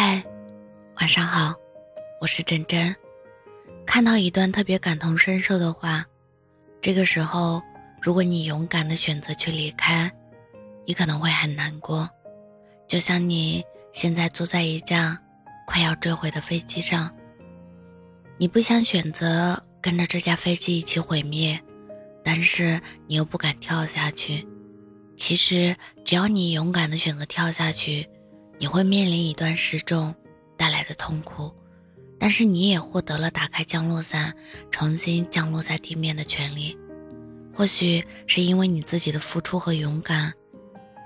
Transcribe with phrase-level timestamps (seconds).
[0.00, 0.22] 嗨，
[1.00, 1.52] 晚上好，
[2.20, 2.94] 我是真真。
[3.84, 6.06] 看到一段特别感同身受的话，
[6.80, 7.60] 这个时候，
[8.00, 10.08] 如果你勇敢的选择去离开，
[10.86, 12.08] 你可能会很难过，
[12.86, 15.20] 就像你现在坐在一架
[15.66, 17.12] 快要坠毁的飞机上，
[18.38, 21.60] 你不想选择跟着这架飞机一起毁灭，
[22.22, 24.46] 但是你又不敢跳下去。
[25.16, 25.74] 其实，
[26.04, 28.08] 只要你勇敢的选择跳下去。
[28.58, 30.14] 你会面临一段失重
[30.56, 31.52] 带来的痛苦，
[32.18, 34.34] 但是你也获得了打开降落伞，
[34.70, 36.76] 重新降落在地面的权利。
[37.54, 40.32] 或许是因为你自己的付出和勇敢，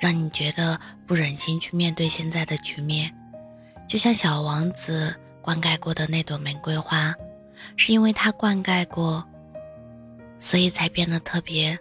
[0.01, 3.15] 让你觉得不忍心去面对现在的局面。
[3.89, 7.15] 就像小王子灌溉过的那朵玫瑰花，
[7.77, 9.27] 是因为他灌溉过，
[10.39, 11.79] 所以才变得特别。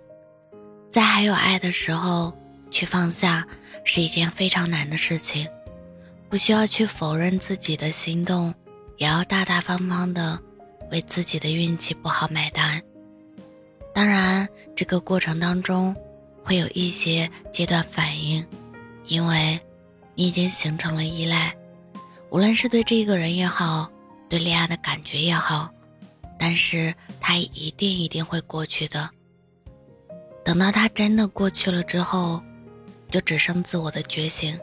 [0.90, 2.34] 在还有爱的时候，
[2.70, 3.48] 去放下
[3.86, 5.48] 是一件非常难的事情。
[6.32, 8.56] 不需要去否认自己的心动，
[8.96, 10.40] 也要大大方方的
[10.90, 12.82] 为自己的运气不好买单。
[13.94, 15.94] 当然，这个过程当中
[16.42, 18.48] 会有一些阶段反应，
[19.08, 19.60] 因为
[20.16, 21.54] 你已经形成了依赖，
[22.30, 23.92] 无论是对这个人也好，
[24.30, 25.70] 对恋爱的感觉也好，
[26.40, 29.10] 但是它一定一定会过去的。
[30.46, 32.42] 等到它真的过去了之后，
[33.10, 34.58] 就只剩自我的觉醒。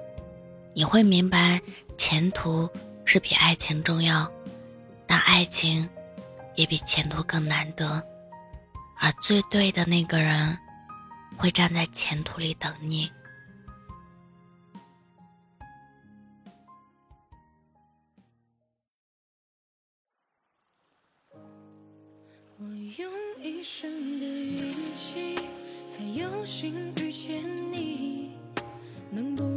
[0.78, 1.60] 你会明白，
[1.96, 2.70] 前途
[3.04, 4.30] 是比爱情重要，
[5.08, 5.88] 但爱情
[6.54, 8.00] 也比前途更难得，
[8.96, 10.56] 而最对的那个人
[11.36, 13.10] 会站在前途里等你。
[22.56, 22.64] 我
[22.96, 25.40] 用一生的运气，
[25.90, 28.30] 才有幸遇见你，
[29.10, 29.47] 能不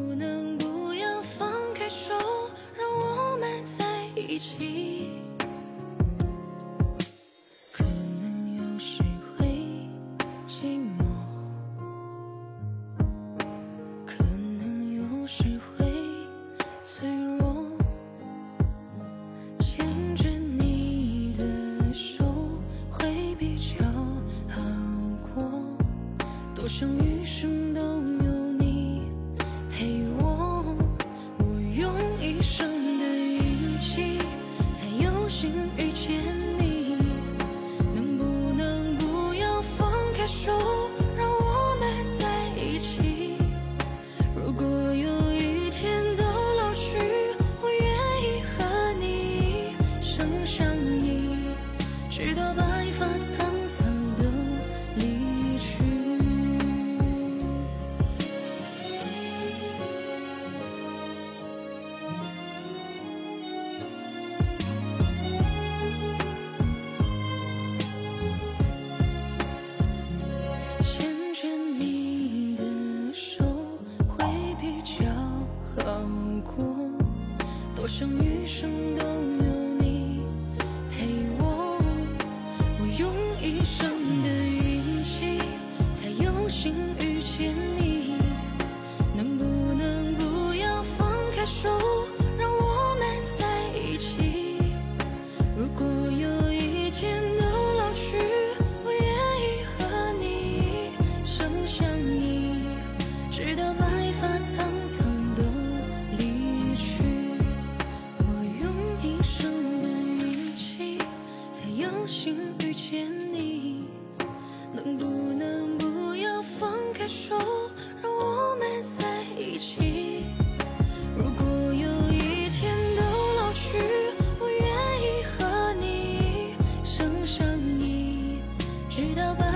[129.21, 129.50] the